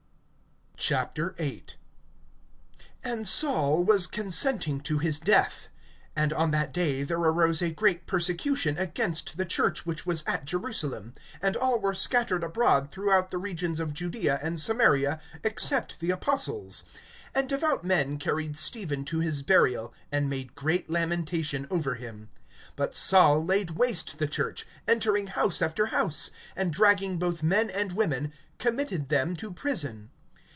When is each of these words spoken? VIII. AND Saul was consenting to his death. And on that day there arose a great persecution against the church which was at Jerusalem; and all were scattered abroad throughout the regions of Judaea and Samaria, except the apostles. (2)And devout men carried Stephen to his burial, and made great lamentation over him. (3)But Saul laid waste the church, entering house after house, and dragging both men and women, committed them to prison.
VIII. 1.29 1.63
AND 3.03 3.27
Saul 3.27 3.83
was 3.83 4.07
consenting 4.07 4.79
to 4.81 4.97
his 4.97 5.19
death. 5.19 5.67
And 6.15 6.33
on 6.33 6.49
that 6.51 6.73
day 6.73 7.03
there 7.03 7.19
arose 7.19 7.61
a 7.61 7.69
great 7.69 8.07
persecution 8.07 8.79
against 8.79 9.37
the 9.37 9.45
church 9.45 9.85
which 9.85 10.07
was 10.07 10.23
at 10.25 10.45
Jerusalem; 10.45 11.13
and 11.39 11.55
all 11.55 11.79
were 11.79 11.93
scattered 11.93 12.43
abroad 12.43 12.89
throughout 12.91 13.29
the 13.29 13.37
regions 13.37 13.79
of 13.79 13.93
Judaea 13.93 14.39
and 14.41 14.59
Samaria, 14.59 15.21
except 15.43 15.99
the 15.99 16.09
apostles. 16.09 16.83
(2)And 17.35 17.45
devout 17.47 17.83
men 17.83 18.17
carried 18.17 18.57
Stephen 18.57 19.05
to 19.05 19.19
his 19.19 19.43
burial, 19.43 19.93
and 20.11 20.27
made 20.31 20.55
great 20.55 20.89
lamentation 20.89 21.67
over 21.69 21.93
him. 21.93 22.27
(3)But 22.75 22.95
Saul 22.95 23.45
laid 23.45 23.71
waste 23.77 24.17
the 24.17 24.27
church, 24.27 24.65
entering 24.87 25.27
house 25.27 25.61
after 25.61 25.85
house, 25.85 26.31
and 26.55 26.73
dragging 26.73 27.19
both 27.19 27.43
men 27.43 27.69
and 27.69 27.91
women, 27.93 28.33
committed 28.57 29.09
them 29.09 29.35
to 29.35 29.53
prison. 29.53 30.09